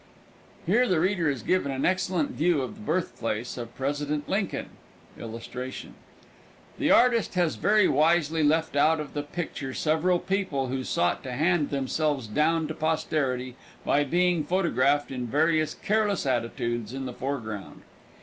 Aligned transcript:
Here 0.65 0.87
the 0.87 0.99
reader 0.99 1.29
is 1.29 1.43
given 1.43 1.71
an 1.71 1.85
excellent 1.85 2.31
view 2.31 2.63
of 2.63 2.73
the 2.73 2.81
birthplace 2.81 3.55
of 3.55 3.75
President 3.75 4.27
Lincoln. 4.27 4.69
The 5.15 6.89
artist 6.91 7.35
has 7.35 7.53
very 7.55 7.87
wisely 7.87 8.41
left 8.41 8.75
out 8.75 8.99
of 8.99 9.13
the 9.13 9.21
picture 9.21 9.75
several 9.75 10.17
people 10.17 10.69
who 10.69 10.83
sought 10.83 11.21
to 11.25 11.33
hand 11.33 11.69
themselves 11.69 12.25
down 12.25 12.67
to 12.69 12.73
posterity 12.73 13.55
by 13.85 14.03
being 14.03 14.43
photographed 14.43 15.11
in 15.11 15.27
various 15.27 15.75
careless 15.75 16.25
attitudes 16.25 16.95
in 16.95 17.05
the 17.05 17.13
foreground. 17.13 17.83